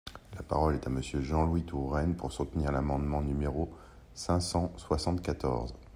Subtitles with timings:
[0.33, 3.71] La parole est à Monsieur Jean-Louis Touraine, pour soutenir l’amendement numéro
[4.15, 5.75] cinq cent soixante-quatorze.